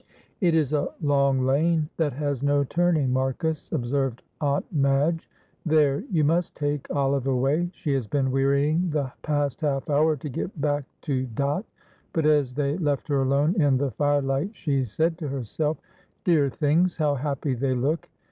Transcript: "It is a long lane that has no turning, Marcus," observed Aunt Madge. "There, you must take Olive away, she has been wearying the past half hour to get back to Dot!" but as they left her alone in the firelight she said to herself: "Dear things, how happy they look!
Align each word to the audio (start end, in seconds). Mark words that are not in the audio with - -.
"It 0.39 0.55
is 0.55 0.73
a 0.73 0.87
long 0.99 1.41
lane 1.45 1.87
that 1.97 2.13
has 2.13 2.41
no 2.41 2.63
turning, 2.63 3.13
Marcus," 3.13 3.71
observed 3.71 4.23
Aunt 4.41 4.65
Madge. 4.73 5.29
"There, 5.63 5.99
you 6.09 6.23
must 6.23 6.55
take 6.55 6.89
Olive 6.89 7.27
away, 7.27 7.69
she 7.71 7.93
has 7.93 8.07
been 8.07 8.31
wearying 8.31 8.89
the 8.89 9.11
past 9.21 9.61
half 9.61 9.87
hour 9.91 10.15
to 10.15 10.27
get 10.27 10.59
back 10.59 10.85
to 11.01 11.27
Dot!" 11.35 11.65
but 12.13 12.25
as 12.25 12.55
they 12.55 12.79
left 12.79 13.09
her 13.09 13.21
alone 13.21 13.61
in 13.61 13.77
the 13.77 13.91
firelight 13.91 14.49
she 14.53 14.85
said 14.85 15.19
to 15.19 15.27
herself: 15.27 15.77
"Dear 16.23 16.49
things, 16.49 16.97
how 16.97 17.13
happy 17.13 17.53
they 17.53 17.75
look! 17.75 18.09